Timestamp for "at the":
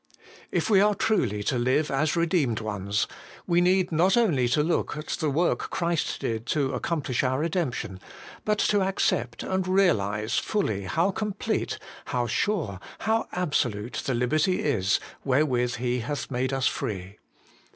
4.97-5.29